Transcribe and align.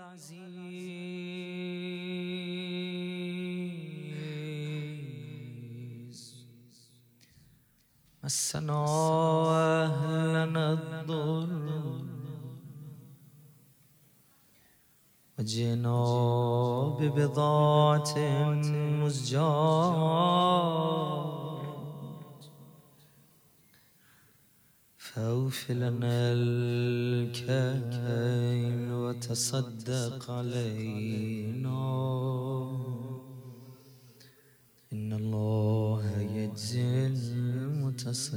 العزيز. 0.00 0.40
مسنا 8.24 8.84
أهلنا 9.84 10.72
الضر. 10.72 11.50
وجئنا 15.38 16.00
ببضاعة 17.00 18.14
مزجاة 19.00 20.10
فأوف 24.98 25.70
لنا 25.70 26.32
الكيل 26.32 27.40
وتصدق 29.10 30.30
علينا. 30.30 31.70
إن 34.92 35.12
الله 35.12 36.20
يجزي 36.20 37.06
المتصدقين. 37.06 38.30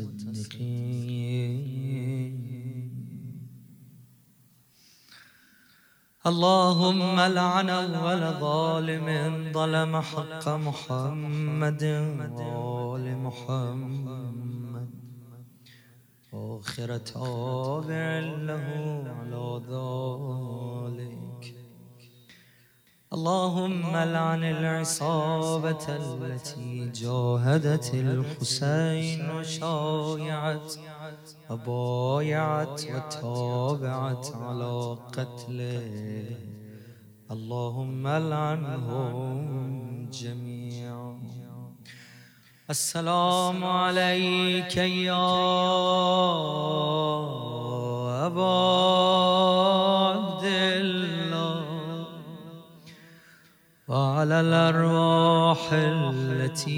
اللهم 6.26 7.20
لعن 7.20 7.70
أول 7.70 8.40
ظالم 8.40 9.08
ظلم 9.54 10.02
حق 10.02 10.50
محمد 10.50 11.84
وآل 11.84 13.18
محمد. 13.18 14.73
وآخر 16.34 16.98
تابع 16.98 18.20
له 18.20 18.68
على 19.08 19.62
ذلك. 19.70 21.56
اللهم 23.14 23.96
لعن 23.96 24.44
العصابة 24.44 25.86
التي 25.90 26.90
جاهدت 26.90 27.94
الحسين 27.94 29.30
وشايعت 29.30 30.74
وبايعت 31.50 32.82
وتابعت 32.92 34.28
على 34.36 34.98
قتله. 35.14 36.26
اللهم 37.32 38.08
لعنهم 38.08 39.40
جميعا. 40.10 41.43
السلام 42.70 43.64
عليك 43.64 44.78
يا 44.78 45.28
أبا 48.26 48.56
عبد 50.08 50.44
الله 50.46 51.66
وعلى 53.88 54.42
الأرواح 54.42 55.70
التي 55.74 56.74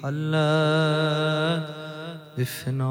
حلت 0.00 1.68
بفنائك. 2.38 2.82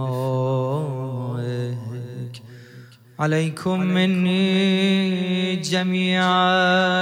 عليكم 3.19 3.79
مني 3.79 5.55
جميعا 5.55 7.01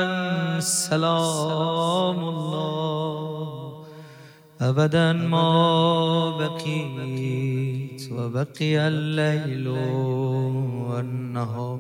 سلام 0.60 2.20
الله. 2.20 2.99
أبدا 4.62 5.14
ما 5.14 6.38
بقيت 6.38 8.12
وبقي 8.12 8.88
الليل 8.88 9.68
والنهار. 10.90 11.80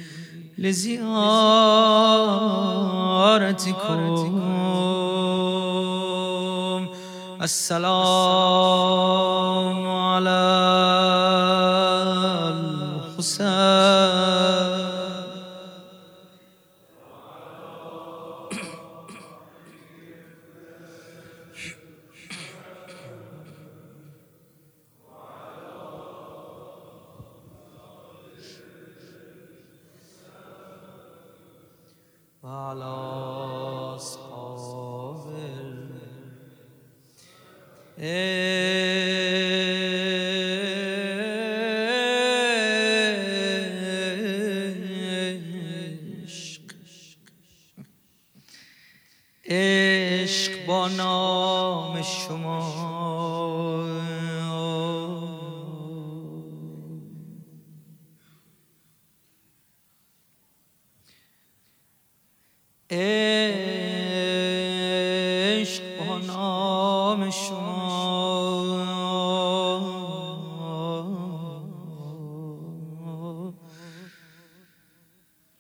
لزيارتكم. 0.58 1.08
السلام 7.42 7.88
على 9.88 11.27
الحسين 13.18 13.46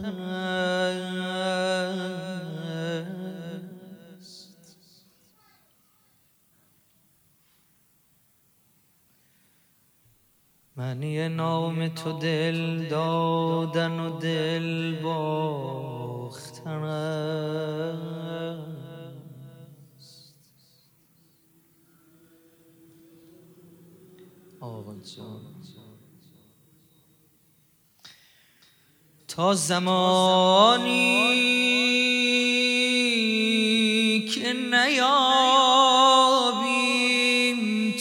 معنی 10.75 11.29
نام 11.29 11.87
تو 11.87 12.19
دل 12.19 12.87
دادن 12.87 13.99
و 13.99 14.19
دل 14.19 14.95
باختن 15.01 15.44
تا 29.35 29.53
زمانی 29.53 30.95
که 34.19 34.53
نیابیم 34.53 35.15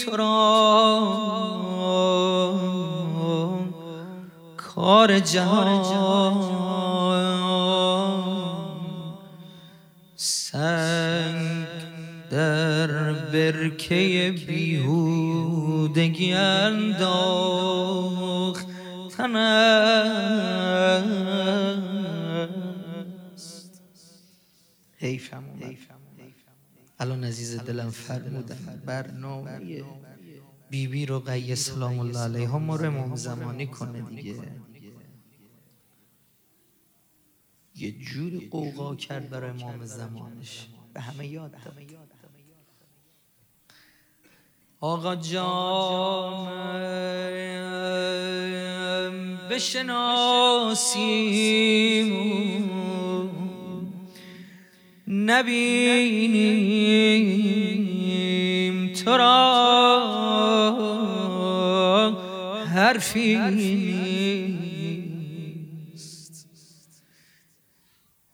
تو 0.05 0.17
را. 0.17 1.25
کار 4.57 5.19
جهان 5.19 5.83
سنگ 10.17 11.67
در 12.31 13.13
برکه 13.13 14.35
بیهودگی 14.47 16.33
انداختن 16.33 17.75
دلم 27.65 27.91
فرمودن 27.91 28.83
برنامه 28.87 29.85
بیبی 30.71 31.07
رو 31.07 31.21
قیه 31.21 31.55
سلام 31.55 31.99
الله 31.99 32.19
علیها 32.19 32.59
ما 32.59 32.77
رو 32.77 32.87
امام 32.87 33.17
زمانی 33.17 33.67
کنه 33.67 34.01
دیگه. 34.01 34.35
یه 37.77 37.93
جوری 37.93 38.49
قوقا 38.49 38.95
کرد 38.97 39.31
برای 39.31 39.51
امام 39.51 39.85
زمانش. 39.85 40.69
به 40.95 41.01
همه 41.01 41.27
یاد 41.27 41.55
آقا 44.81 45.17
جان 45.17 46.49
بشناسیم 49.51 50.75
نبینیم 55.31 56.85
تو 58.93 59.11
را 59.11 59.45
حرفی 62.75 63.39
نیست. 63.39 64.75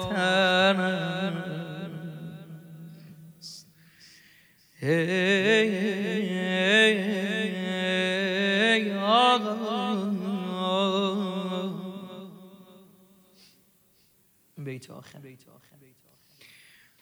بیت 14.74 14.90
آخر. 14.90 15.18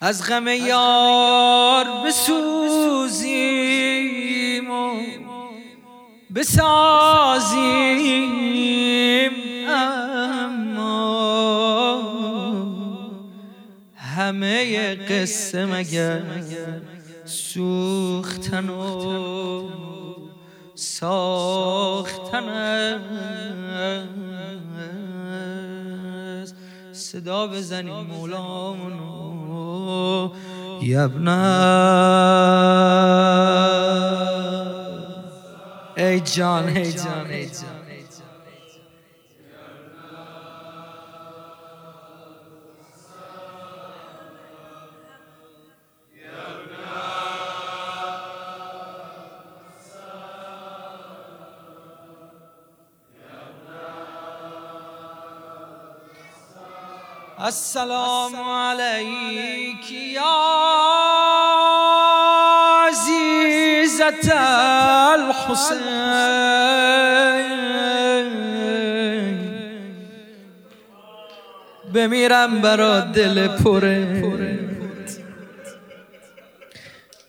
از 0.01 0.29
غم 0.29 0.49
یار 0.49 2.07
بسوزیم 2.07 3.41
و 4.71 4.95
بسازیم. 6.35 7.63
اما 9.69 10.03
همه 13.97 14.95
قصه 14.95 15.67
مگر 15.67 16.23
سوختن 17.25 18.69
و 18.69 19.69
ساختن. 20.75 22.49
صدا 27.13 27.47
بزنیم 27.47 28.07
مولامونو 28.07 29.53
یبنا 30.83 31.43
ای 35.97 36.21
جان 36.21 36.69
ای 36.69 36.93
جان 36.93 37.27
ای 37.31 37.47
جان. 37.47 37.82
السلام 57.43 58.37
عليك 58.37 59.91
يا 59.91 60.23
عزيزة 62.87 64.33
الحسين 65.15 65.93
بمیرم 71.95 72.61
برا 72.61 73.01
دل 73.01 73.49
پره 73.49 74.23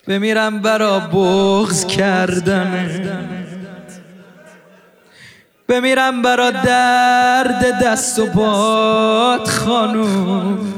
بمیرم 0.08 0.62
برا 0.62 1.00
بغز 1.00 1.86
کردن 1.86 3.43
بمیرم 5.74 6.22
برا 6.22 6.52
درد 6.52 7.84
دست 7.84 8.20
و 8.20 8.26
باد 8.26 9.48
خانوم 9.48 10.74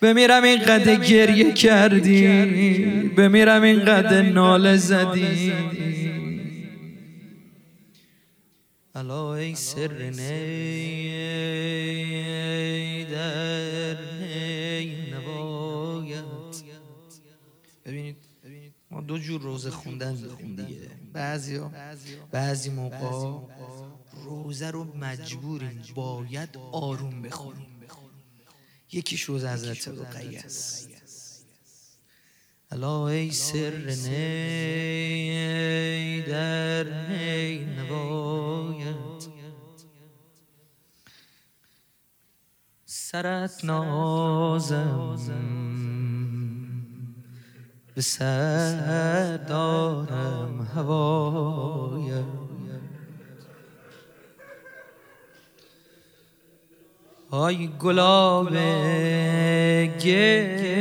بمیرم 0.00 0.42
این 0.42 0.58
قد 0.58 1.04
گریه 1.04 1.52
کردی 1.52 2.26
بمیرم 3.16 3.62
این 3.62 3.84
قد 3.84 4.14
ناله 4.14 4.76
زدی. 4.76 5.52
الا 8.94 9.34
ای 9.34 9.54
سر 9.54 9.88
در 13.10 13.96
نباید. 15.14 16.24
ببینید 17.86 18.16
ما 18.90 19.00
دو 19.00 19.18
جور 19.18 19.40
روزه 19.40 19.70
خوندن 19.70 20.14
داریم 20.14 20.56
بعضی 21.14 21.60
بعضی 22.32 22.70
موقع 22.70 23.40
روزه 24.24 24.70
رو 24.70 24.96
مجبوریم 24.96 25.82
باید 25.94 26.48
آروم 26.72 27.22
بخونیم 27.22 27.74
یکیش 28.92 29.22
روز 29.22 29.44
حضرت 29.44 29.88
رقیه 29.88 30.40
است 30.40 30.88
الا 32.70 33.08
ای 33.08 33.30
سر 33.30 33.76
نی 34.08 36.22
در 36.22 37.08
نی 37.08 37.64
نباید. 37.64 38.94
سرت 42.86 43.64
نازم. 43.64 45.73
به 47.94 48.00
سر 48.00 49.36
دارم 49.36 50.68
هوایم 50.74 52.44
های 57.30 57.68
گلاب 57.80 58.50
گریم 59.98 60.74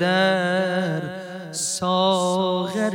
در 0.00 1.02
ساغر 1.52 2.90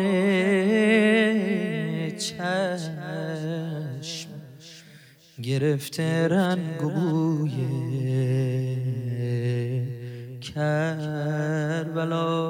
چشم 2.17 2.97
گرفته 5.43 6.27
رنگ 6.27 6.83
و 6.83 7.47
کربلایت 10.57 12.47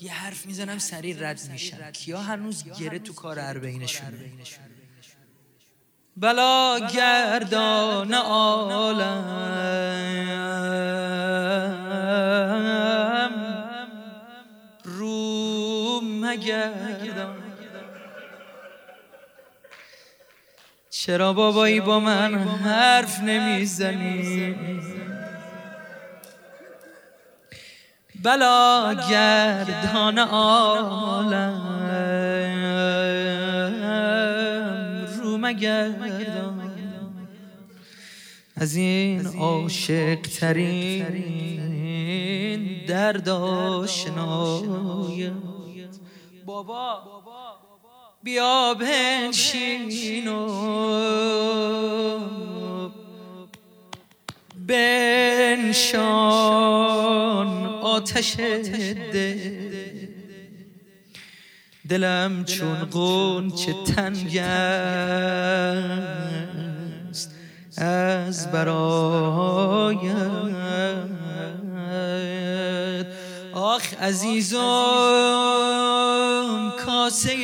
یه 0.00 0.12
حرف 0.12 0.46
می‌زنم 0.46 0.78
سریع 0.78 1.16
رد 1.18 1.40
میشن 1.52 1.90
کیا 1.90 2.18
هنوز 2.18 2.64
گره 2.64 2.98
تو 2.98 3.12
کار 3.12 3.38
اربعینشونه؟ 3.40 4.32
بلا 6.16 6.78
گردان 6.94 8.14
عالم. 8.14 9.50
رو 14.84 16.00
مگردان 16.00 16.89
چرا 21.04 21.32
بابایی 21.32 21.80
با 21.80 22.00
من 22.00 22.34
حرف 22.38 23.20
نمی‌زنی؟ 23.20 24.54
بلا 28.24 28.94
گردان 29.10 30.18
عالم 30.18 31.60
رو 35.22 35.38
مگردان. 35.38 36.70
از 38.56 38.74
این 38.74 39.26
عاشق 39.26 40.20
ترین 40.20 41.06
درد 42.86 43.28
آشنایم 43.28 44.22
بابا. 46.46 47.20
بیا 48.22 48.74
بنشین 48.74 50.28
و 50.28 50.48
بنشان 54.66 56.08
آتش 57.82 58.36
ده. 59.12 59.60
دلم 61.88 62.44
چون 62.44 62.84
قون 62.84 63.50
چه 63.50 63.74
تنگ 63.96 64.36
است 64.36 64.50
از 67.76 68.52
برایت. 68.52 70.10
آخ 73.52 73.94
عزیزم 73.94 74.58
کاسه 77.10 77.36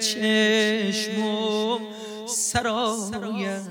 چشم 0.00 1.22
و 1.22 1.78
سرایت. 2.28 3.62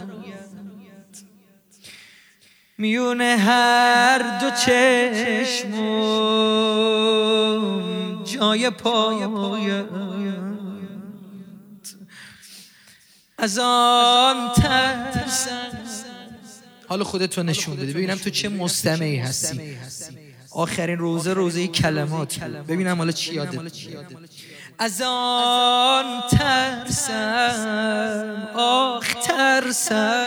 میونه 2.78 3.38
هر 3.38 4.40
دو 4.42 4.50
چشمم 4.66 5.74
جای 8.24 8.70
پایت. 8.70 9.86
از 13.38 13.60
آن 13.64 14.54
ترسم. 14.54 15.72
حالا 16.88 17.04
خودتو 17.04 17.44
نشون 17.44 17.76
بده. 17.76 17.86
ببینم 17.94 18.16
تو 18.16 18.30
چه 18.30 18.50
مستمعی 18.50 19.18
هستی. 19.18 19.78
آخرین 20.58 20.98
روزه 20.98 21.34
روزه 21.34 21.68
کلمات 21.68 22.40
ببینم 22.40 22.98
حالا 22.98 23.12
چی 23.12 23.34
یادت 23.34 23.60
از 24.80 25.02
آن 25.06 26.06
ترسم 26.32 28.08
آخ 28.56 29.14
ترسم 29.14 30.26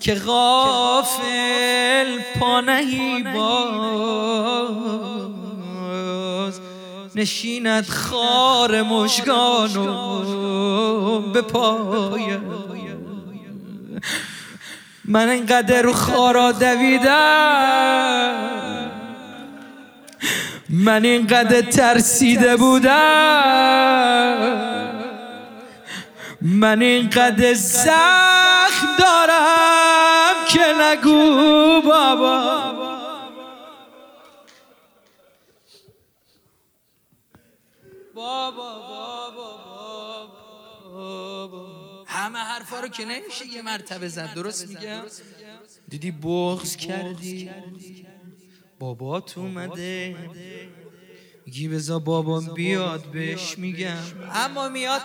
که 0.00 0.14
غافل 0.14 1.20
پانهی 2.40 3.22
باز 3.22 4.12
نشیند 7.14 7.86
خار 7.86 8.82
مشگانو 8.82 10.12
به 11.32 11.42
پای. 11.42 12.38
من 15.04 15.28
انقدر 15.28 15.82
رو 15.82 15.92
خارا 15.92 16.52
دویدم 16.52 17.82
من 20.68 21.04
اینقدر 21.04 21.60
ترسیده 21.60 22.56
بودم. 22.56 22.92
من 26.42 26.82
اینقدر 26.82 27.54
زخم 27.54 28.86
دارم 28.98 30.34
که 30.48 30.74
نگو 30.80 31.80
بابا. 31.82 32.72
بابا 38.14 38.82
همه 42.06 42.38
حرفا 42.38 42.80
رو 42.80 42.88
که 42.88 43.04
نمیشه 43.04 43.46
یه 43.46 43.62
مرتبه 43.62 44.08
زد. 44.08 44.34
درست 44.34 44.68
میگم؟ 44.68 45.02
دیدی 45.88 46.10
بغض 46.10 46.76
کردی؟ 46.76 47.50
بابات 48.82 49.38
اومده. 49.38 50.16
میگی 51.46 51.68
بزا 51.68 51.98
بابام 51.98 52.54
بیاد 52.54 53.04
بهش 53.04 53.58
میگم. 53.58 53.96
اما 54.32 54.68
میاد 54.68 55.00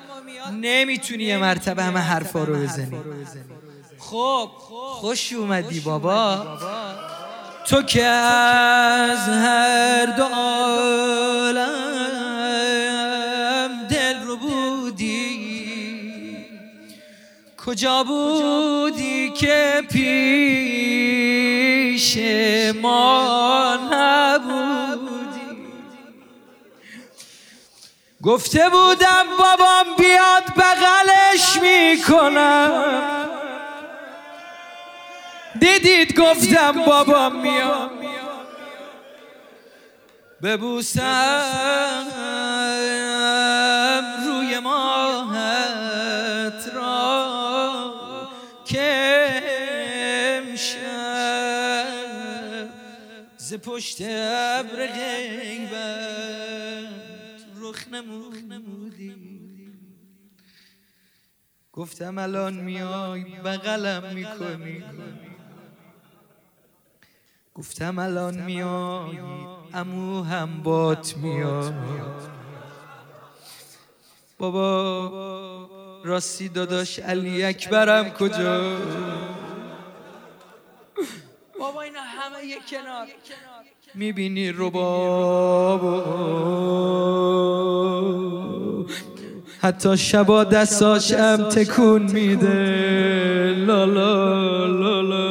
نمی‌تونی 0.53 1.23
یه 1.23 1.37
مرتبه 1.37 1.83
همه 1.83 1.99
حرفا 1.99 2.43
رو 2.43 2.55
بزنی. 2.55 2.97
خب 3.97 4.49
خوش 4.99 5.33
اومدی 5.33 5.79
بابا. 5.79 6.47
تو 7.65 7.81
که 7.81 8.03
از 8.03 9.19
هر 9.29 10.05
دو 10.05 10.23
عالم 10.23 11.86
کجا 17.67 18.03
بودی 18.03 19.29
که 19.29 19.83
پیش 19.91 21.17
ما 22.81 23.79
نبودی؟ 23.91 25.57
گفته 28.23 28.69
بودم 28.69 29.25
بابام 29.39 29.95
بیاد 29.97 30.43
بغلش 30.57 31.59
می‌کنم. 31.61 33.03
دیدید 35.59 36.19
گفتم 36.19 36.71
بابام 36.71 37.35
میاد. 37.35 37.91
ببوسم. 40.43 42.07
پشت 53.57 54.01
ابر 54.01 54.87
غیبت. 54.87 55.77
رخ 57.61 57.87
نمودی. 57.87 59.15
گفتم 61.73 62.17
الان 62.17 62.53
میای 62.53 63.23
بغلم 63.23 64.13
می‌کنی. 64.13 64.83
گفتم 67.53 67.99
الان 67.99 68.35
میای 68.35 69.19
امو 69.73 70.23
هم 70.23 70.63
بات 70.63 71.17
میاد. 71.17 71.73
بابا 74.37 76.01
راستی 76.03 76.49
داداش 76.49 76.99
علی 76.99 77.43
اکبرم 77.43 78.09
کجا 78.09 78.77
یک 82.47 82.59
کنار. 82.69 83.07
می‌بینی 83.95 84.51
حتی 89.61 89.97
شبا 89.97 90.43
دستاشم 90.43 91.49
تکون 91.49 92.01
میده. 92.01 93.55
لا 93.67 93.85
لا. 93.85 95.26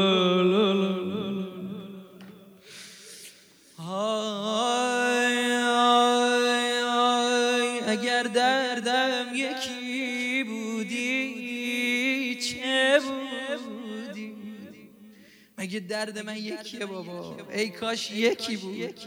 مگه 15.76 15.86
درد 15.86 16.18
من 16.18 16.36
یکیه 16.36 16.86
بابا. 16.86 17.36
ای 17.52 17.68
کاش 17.68 18.10
یکی 18.10 18.56
بود. 18.56 19.00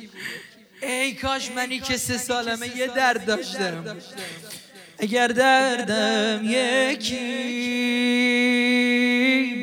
ای 0.81 1.13
کاش 1.13 1.51
منی 1.51 1.79
که 1.79 1.97
سه 1.97 2.17
سالمه 2.17 2.77
یه 2.77 2.87
درد 2.87 3.25
داشتم. 3.25 3.97
اگر 4.99 5.27
دردم 5.27 6.41
یکی 6.43 7.19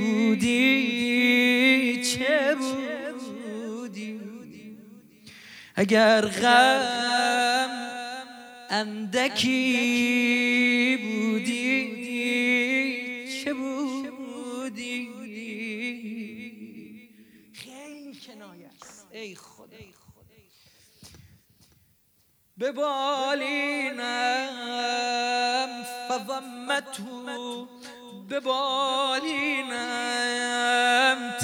بودی 0.01 2.05
چه 2.05 2.55
بودی؟ 2.55 4.21
اگر 5.77 6.21
غم 6.21 7.71
اندکی 8.71 10.76
به 22.59 22.73
بالینم 22.73 24.49
فضمته 26.09 27.03
به 28.29 28.41
بالینم. 28.41 29.77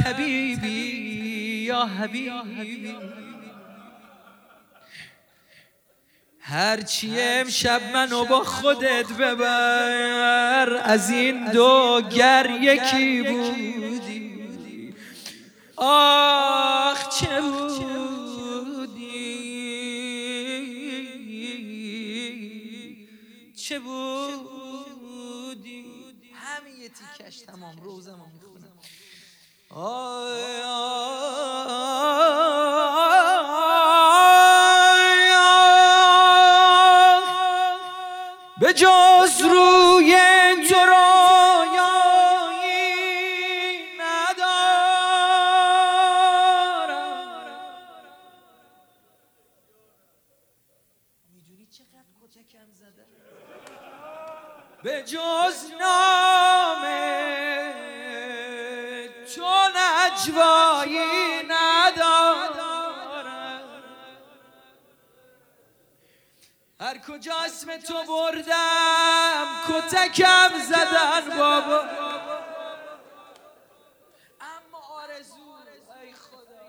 طبیبی 0.05 1.65
یا 1.67 1.85
حبیبی؟ 1.85 2.97
هرچی 6.41 7.21
امشب 7.21 7.81
منو 7.93 8.25
با 8.25 8.45
خودت 8.45 9.13
ببر 9.13 10.81
از 10.85 11.11
این 11.11 11.45
دو 11.51 12.03
گر 12.17 12.51
یکی 12.51 13.23
بودی. 13.23 14.95
آخ 15.77 17.19
چه 17.19 17.41
بودی 17.41 17.92
روزمو 27.71 28.27
می‌خونم 28.27 28.77
آی 29.71 30.63
آی 30.63 31.72
رجوایی 60.07 61.43
ندارم. 61.49 62.53
هر 66.81 66.99
کجا 66.99 67.35
اسم 67.35 67.77
تو 67.77 68.03
بردم 68.05 69.47
کتکم 69.69 70.59
زدن 70.59 71.39
بابا. 71.39 71.81
اما 74.41 74.79
آرزو 74.79 75.53
خدا. 76.15 76.63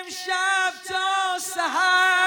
امشب 0.00 0.72
تا 0.88 1.38
سهر 1.38 2.19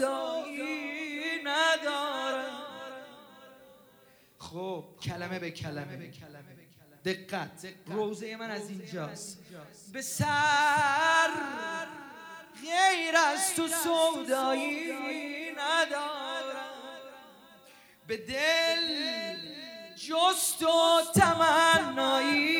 سودایی 0.00 1.42
ندارم. 1.44 2.62
خب 4.38 4.84
کلمه 5.02 5.38
به 5.38 5.50
کلمه. 5.50 6.12
دقت 7.04 7.66
روزه 7.86 8.36
من 8.36 8.50
از 8.50 8.70
اینجاست. 8.70 9.38
به 9.92 10.02
سر 10.02 11.30
غیر 12.62 13.16
از 13.16 13.54
تو 13.54 13.68
سودایی 13.68 14.92
ندارم. 15.52 16.70
به 18.06 18.16
دل 18.16 19.36
جست 19.96 20.62
و 20.62 21.02
تمنایی 21.14 22.59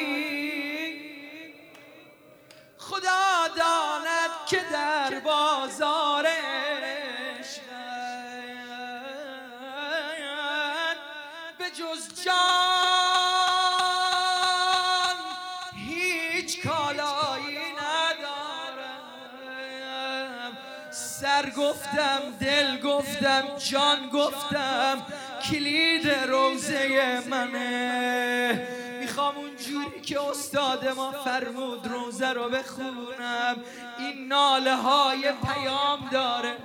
گفتم 23.20 23.56
جان 23.58 24.08
گفتم 24.08 25.02
کلید 25.50 26.08
روزه 26.08 27.22
منه. 27.30 28.68
می‌خوام 29.00 29.36
اونجوری 29.36 30.00
که 30.00 30.20
استاد 30.20 30.88
ما 30.88 31.12
فرمود 31.12 31.86
روزه 31.86 32.32
رو 32.32 32.48
بخونم. 32.48 33.56
این 33.98 34.28
ناله 34.28 34.74
های 34.74 35.32
پیام 35.32 36.08
داره. 36.12 36.56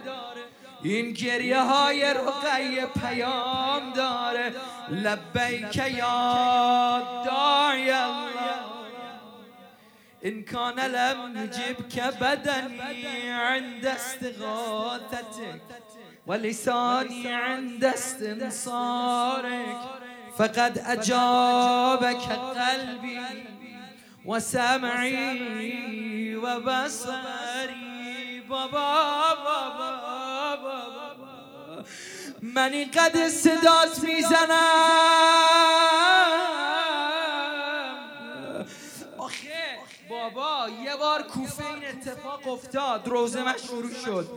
این 0.84 1.14
گریه 1.14 1.62
های 1.62 2.14
رقیه 2.14 2.86
پیام 2.86 3.94
داره. 3.94 4.56
لبیک 4.90 5.76
یا 5.76 7.24
داعی 7.26 7.92
الله. 7.92 8.76
إن 10.26 10.44
كان 10.44 10.80
لم 10.80 11.44
يجبك 11.44 12.00
بدني 12.20 13.30
عند 13.30 13.86
استغاثتك 13.86 15.62
ولساني 16.28 17.34
عند 17.34 17.86
استنصارك 17.86 19.78
فقد 20.38 20.78
أجابك 20.78 22.24
قلبي 22.32 23.20
وسمعي 24.26 25.16
وبصري. 26.36 27.96
بابا 28.50 29.34
بابا 29.34 30.56
بابا 30.56 31.86
من 32.42 32.58
اینقدر 32.74 33.30
صدات 33.30 34.00
میزنم 34.04 34.56
یه 40.70 40.96
بار 40.96 41.24
کوفه 41.24 41.66
این 41.66 41.86
اتفاق 41.86 42.48
افتاد. 42.48 43.08
روزه 43.08 43.44
من 43.44 43.58
شروع 43.58 43.94
شد. 44.06 44.28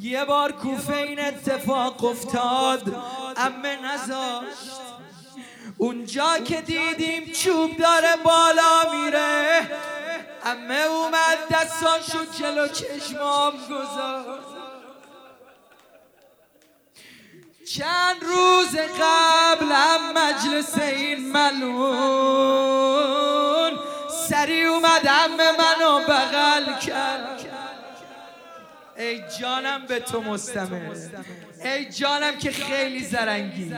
یه 0.00 0.24
بار 0.24 0.52
کوفه 0.52 0.96
این 0.96 1.20
اتفاق 1.20 2.04
افتاد. 2.04 2.96
امه 3.36 3.76
نذاشت. 3.76 4.80
اونجا 5.78 6.38
که 6.38 6.60
دیدیم 6.60 7.32
چوب 7.32 7.76
داره 7.76 8.16
بالا 8.24 8.92
میره. 8.92 9.70
امه 10.44 10.82
اومد 10.82 11.38
دستاشو 11.50 12.24
جلو 12.38 12.68
چشمام 12.68 13.52
گذاشت. 13.70 14.54
چند 17.64 18.22
روز 18.22 18.76
قبل 18.76 19.72
هم 19.72 20.12
مجلس 20.12 20.78
این 20.78 21.32
ملون 21.32 23.23
سری 24.44 24.64
اومد 24.64 25.08
امه 25.08 25.50
منو 25.52 25.98
بغل 25.98 26.78
کرد. 26.78 27.40
ای 28.96 29.22
جانم 29.40 29.86
به 29.86 30.00
تو 30.00 30.20
مستمه 30.20 30.90
ای 31.64 31.84
جانم 31.84 32.38
که 32.38 32.50
خیلی 32.50 33.04
زرنگی. 33.04 33.76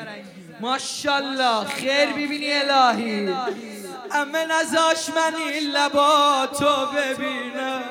ماشالله 0.61 1.65
خیر 1.65 2.07
ببینی 2.07 2.53
الهی. 2.53 3.37
اما 4.13 4.39
نزاش 4.39 5.09
من 5.17 5.35
این 5.35 5.71
لباتو 5.71 6.87
ببینم. 6.87 7.83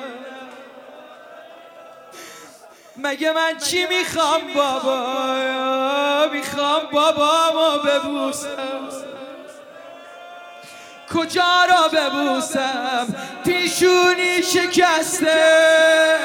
مگه 2.96 3.32
من 3.32 3.58
چی 3.58 3.86
می‌خوام 3.86 4.40
بابا؟ 4.54 6.28
می‌خوام 6.32 6.82
بابا 6.92 7.52
ما 7.54 7.78
ببوسم. 7.78 9.15
کجا 11.14 11.64
را 11.68 11.88
ببوسم؟ 11.88 13.06
پیشونی 13.44 14.42
شکسته. 14.42 16.16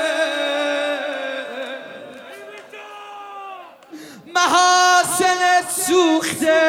محاسنت 4.36 5.70
سوخته. 5.88 6.62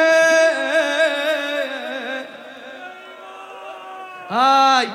های 4.29 4.87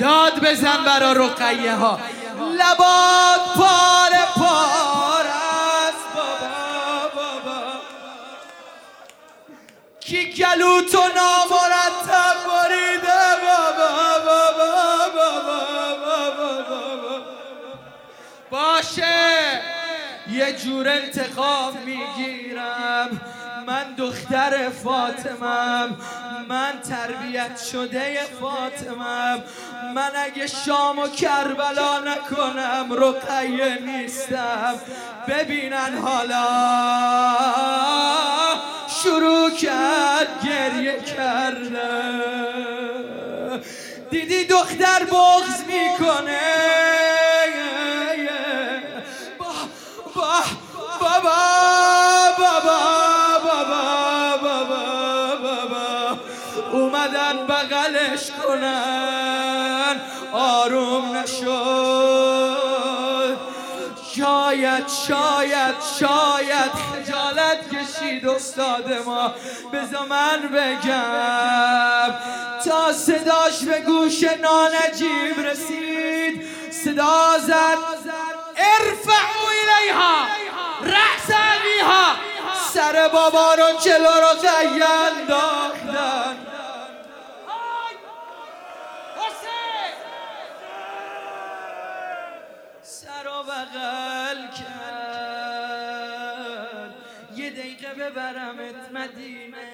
داد 0.00 0.40
بزن 0.40 0.84
برا 0.84 1.12
رقیه 1.12 1.74
ها. 1.74 1.98
لباد 2.40 3.40
پار 3.56 4.10
پار 4.36 5.26
است 5.26 6.06
بابا 6.14 7.08
بابا. 7.14 7.62
کی 10.00 10.32
گلو 10.32 10.82
تو 10.82 10.98
نامرتب 10.98 11.91
جور 20.64 20.88
انتقام 20.88 21.72
می‌گیرم. 21.86 23.20
من 23.66 23.94
دختر 23.98 24.68
فاطمم. 24.84 25.96
من 26.48 26.72
تربیت 26.88 27.60
شده 27.72 28.18
فاطمم. 28.40 29.42
من 29.94 30.10
اگه 30.16 30.46
شام 30.46 30.98
و 30.98 31.08
کربلا 31.08 31.98
نکنم 31.98 32.92
رقیه 32.92 33.78
نیستم. 33.86 34.74
ببینن 35.28 35.98
حالا. 35.98 36.48
شروع 39.02 39.50
کرد 39.50 40.28
گریه 40.44 41.00
کرده. 41.00 41.82
دیدی 44.10 44.44
دختر 44.44 45.04
بغز 45.04 45.64
می‌کنه؟ 45.66 46.38
اومدن 56.72 57.46
بغلش 57.46 58.30
کنن 58.30 60.00
آروم 60.32 61.16
نشد. 61.16 62.72
شاید 64.16 64.88
شاید 64.88 65.74
شاید 66.00 66.72
خجالت 66.72 67.60
کشید 67.70 68.28
استاد 68.28 68.92
ما. 69.06 69.34
بذار 69.72 70.06
من 70.08 70.42
بگم 70.54 72.14
تا 72.64 72.92
صداش 72.92 73.64
به 73.64 73.80
گوش 73.80 74.22
نانجیب 74.22 75.40
رسید 75.40 76.42
صدا 76.70 77.38
زد. 77.38 78.31
بابا 83.22 83.54
رو 83.54 83.78
جلو 83.78 84.04
رو 84.04 84.32
قی 84.40 84.82
انداختن. 84.82 86.46
سر 92.82 93.26
و 93.26 93.42
بغل 93.42 94.50
کرد. 94.50 95.02
یه 97.36 97.50
دقیقه 97.50 97.94
ببرمت 97.94 98.92
مدینه. 98.92 99.72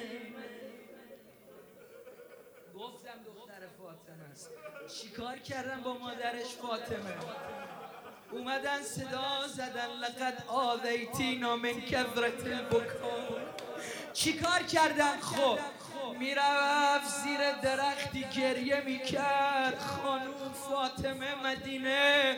گفتم 2.75 3.25
دختر 3.27 3.63
فاطمه 3.79 4.27
است. 4.33 4.51
چیکار 5.01 5.37
کردن 5.39 5.81
با 5.81 5.93
مادرش 5.93 6.55
فاطمه؟ 6.63 7.15
اومدن 8.33 8.83
صدا 8.83 9.49
زدن 9.49 9.91
لقد 10.03 10.43
آذیتینا 10.49 11.57
من 11.57 11.81
کذرت 11.81 12.47
البکا 12.47 13.39
چیکار 14.13 14.63
کردن؟ 14.63 15.21
خب 15.21 15.59
می‌رفت 16.19 17.23
زیر 17.23 17.53
درختی 17.63 18.25
گریه 18.37 18.83
می‌کرد. 18.87 19.79
خانوم 19.79 20.53
فاطمه 20.69 21.35
مدینه. 21.45 22.37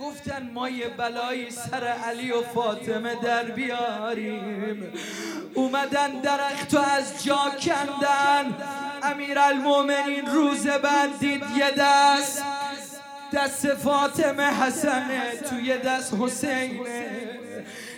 گفتن 0.00 0.50
ما 0.52 0.68
یه 0.68 0.88
بلایی 0.88 1.50
سر 1.50 1.86
علی 1.86 2.32
و 2.32 2.42
فاطمه 2.42 3.14
در 3.14 3.44
بیاریم. 3.44 4.92
اومدن 5.54 6.20
درخت 6.20 6.74
از 6.74 7.24
جا 7.24 7.52
کندن. 7.60 8.62
امیر 9.02 9.38
المومنین 9.38 10.26
روز 10.26 10.66
بعد 10.66 11.18
دید 11.18 11.44
یه 11.56 11.70
دست. 11.70 12.61
دست 13.34 13.74
فاطمه 13.74 14.44
حسنه 14.44 15.22
توی 15.50 15.78
دست 15.78 16.14
حسینه 16.20 17.30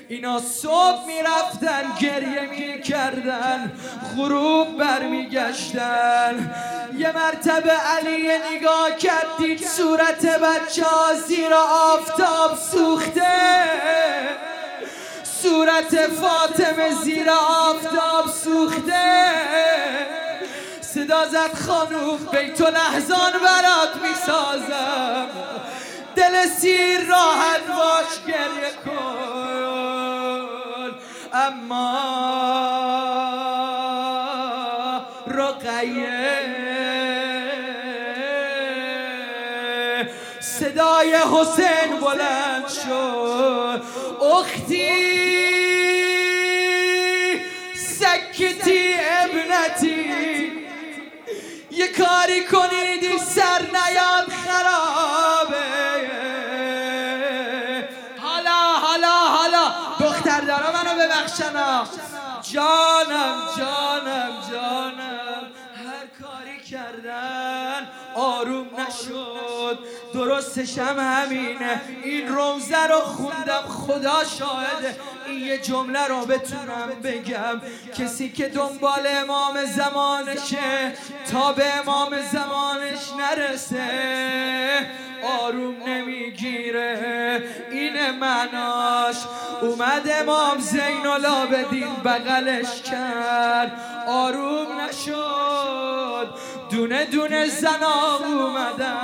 اینا 0.09 0.41
صبح 0.41 1.07
می‌رفتن 1.07 1.93
گریه 2.01 2.41
می‌کردن 2.41 3.73
غروب 4.17 4.79
برمیگشتن. 4.79 6.55
یه 6.99 7.13
مرتبه 7.13 7.73
علی 7.73 8.29
نگاه 8.53 8.97
کرد 8.99 9.27
دید 9.39 9.67
صورت 9.67 10.27
بچه 10.27 10.85
ها 10.85 11.15
زیر 11.15 11.55
آفتاب 11.55 12.59
سوخته. 12.59 13.65
صورت 15.43 16.07
فاطمه 16.07 16.95
زیر 17.03 17.31
آفتاب 17.31 18.27
سوخته. 18.45 19.35
صدا 21.05 21.29
زد 21.29 21.55
خانوم 21.67 22.19
بیت 22.33 22.61
لحظان 22.61 23.33
برات 23.33 23.97
می‌سازم. 24.03 25.27
دل 26.17 26.47
سیر 26.47 27.01
راحت 27.01 27.67
باش 27.69 28.21
گریه 28.27 28.73
کن. 28.85 30.05
اما 31.33 31.99
رقیه 35.27 36.41
صدای 40.41 41.15
حسین 41.15 42.01
بلند 42.01 42.69
شد. 42.69 43.83
اختی 44.23 45.15
سکتی 47.75 48.95
ابنتی 49.21 50.54
کاری 51.99 52.45
کنیدی 52.45 53.19
سر 53.19 53.61
نیاد 53.61 54.29
خرابه. 54.47 55.65
حالا 58.23 58.73
حالا 58.83 59.09
حالا. 59.09 59.73
دختر 60.01 60.41
دارا 60.41 60.73
منو 60.73 60.95
ببخشنا 61.01 61.87
جانم 62.53 63.37
جانم 63.57 64.33
جانم. 64.51 65.45
هر 65.85 66.07
کاری 66.23 66.63
کردن 66.71 67.89
آروم 68.15 68.67
نشد. 68.79 69.79
درستش 70.15 70.79
هم 70.79 70.99
همینه. 70.99 71.81
این 72.05 72.29
روزه 72.29 72.87
رو 72.87 73.01
خوندم. 73.01 73.63
خدا 73.69 74.25
شاهده. 74.39 74.89
این 74.89 75.14
یه 75.35 75.59
جمله 75.59 76.07
رو 76.07 76.27
بتونم 76.27 76.89
بگم. 77.05 77.61
کسی 77.99 78.29
که 78.33 78.49
دنبال 78.49 79.07
امام 79.07 79.65
زمانشه 79.65 80.93
تا 81.33 81.53
به 81.53 81.77
امام 81.77 82.23
زمانش 82.33 83.01
نرسه 83.19 83.85
آروم 85.41 85.75
نمی‌گیره. 85.87 87.43
این 87.71 88.11
مناش. 88.11 89.17
اومد 89.63 90.09
امام 90.21 90.59
زین 90.59 91.07
العابدین 91.07 91.95
بغلش 92.05 92.83
کرد. 92.83 93.73
آروم 94.09 94.81
نشد. 94.81 96.35
دونه 96.71 97.05
دونه 97.05 97.47
زنا 97.47 98.17
اومدن. 98.27 98.95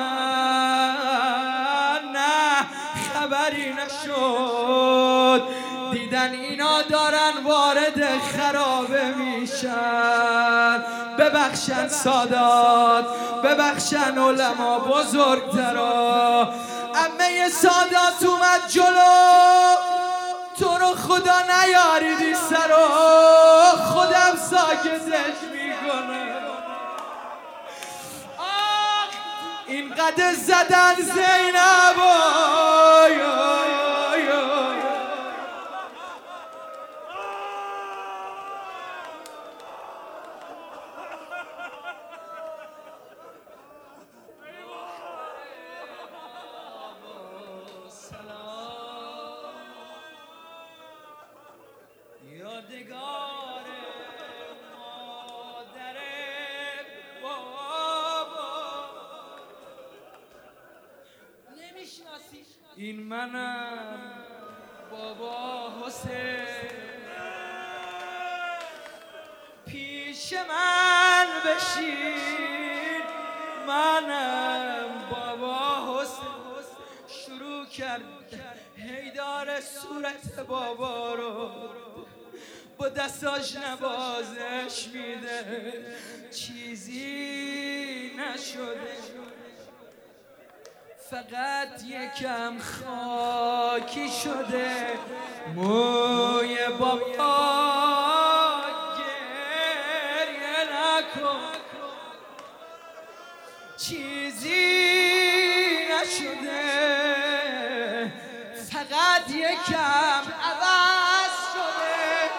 نه 2.13 2.67
خبری 3.15 3.73
نشد. 3.73 5.43
دیدن 6.11 6.33
اینا 6.33 6.83
دارن 6.83 7.33
وارد 7.45 8.21
خرابه 8.21 9.05
میشن. 9.05 10.85
ببخشن 11.19 11.89
سادات 11.89 13.05
ببخشن 13.45 14.19
علما 14.19 14.79
بزرگترا. 14.79 16.55
امه 16.95 17.49
سادات 17.49 18.23
اومد 18.23 18.69
جلو. 18.69 19.75
تو 20.59 20.79
رو 20.79 20.95
خدا 20.95 21.39
نیاریدی 21.41 22.35
سرو 22.35 22.87
خودم 23.85 24.37
ساکتش 24.51 25.39
می‌کنه 25.53 26.35
این 29.67 29.95
قد 29.95 30.33
زدن 30.33 30.95
زینب 30.95 32.01
منم 63.11 63.99
بابا 64.91 65.73
حسین. 65.81 66.71
پیش 69.67 70.33
من 70.33 71.27
بشین. 71.47 73.03
منم 73.67 74.89
بابا 75.11 76.01
حسین. 76.03 76.29
شروع 77.09 77.67
کرد. 77.67 78.03
هیدار 78.77 79.61
صورت 79.61 80.41
بابا 80.47 81.15
رو. 81.15 81.51
با 82.79 82.89
دستاش 82.89 83.57
نوازش 83.57 84.89
میده. 84.89 85.85
چیزی 86.31 88.13
نشده. 88.19 89.20
فقط 91.11 91.83
یکم 91.87 92.59
خاکی 92.59 94.09
شده 94.23 94.87
موی 95.55 96.57
بابا 96.79 97.37
گریه 98.99 100.65
نکن. 100.73 101.41
چیزی 103.77 104.67
نشده 105.91 106.63
فقط 108.73 109.31
یکم 109.31 110.25
عوض 110.45 111.37
شده. 111.53 112.31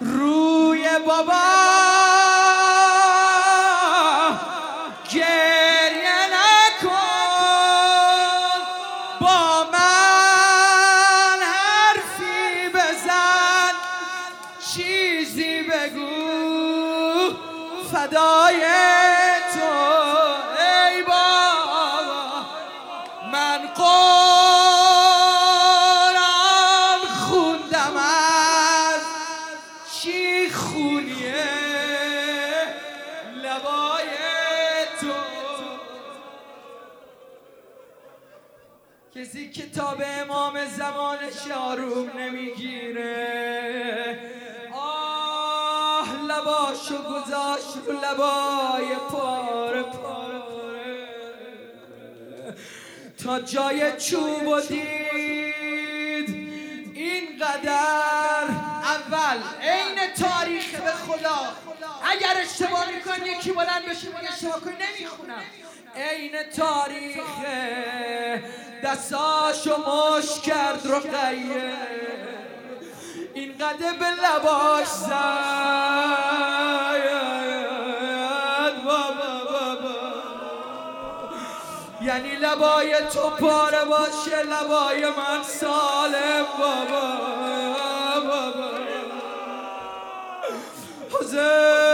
روی 0.00 0.88
بابا 1.06 1.55
گذاشت 47.08 47.76
رو 47.86 47.92
لبای 47.92 48.96
پاره 49.10 49.82
پاره 49.82 50.16
تا 53.24 53.40
جای 53.40 53.92
چوب 54.00 54.48
و 54.48 54.60
دید. 54.60 54.86
اینقدر 56.94 57.68
اول 58.84 59.38
عین 59.62 59.98
تاریخ 60.18 60.80
به 60.80 60.90
خدا. 60.90 61.38
اگر 62.10 62.40
اشتباه 62.40 62.90
می‌کنی 62.90 63.28
یکی 63.30 63.52
بلند 63.52 63.84
بشه 63.88 64.06
میگه 64.06 64.32
اشتباه 64.32 64.60
کنی 64.60 64.74
نمی‌خونم. 64.74 65.42
عین 65.96 66.42
تاریخ 66.56 67.24
دستاشو 68.84 69.76
مش 69.76 70.40
کرد 70.40 70.86
رو 70.86 70.98
قیه. 70.98 71.72
اینقدر 73.34 73.92
به 73.92 74.06
لباش 74.06 74.86
زد. 74.86 76.35
لبای 82.42 82.96
تو 83.12 83.30
پاره 83.30 83.84
باشه 83.84 84.42
لبای 84.42 85.06
من 85.06 85.42
سالم 85.42 86.46
بابا 86.58 87.16
بابا. 88.20 88.66
حسین. 91.20 91.85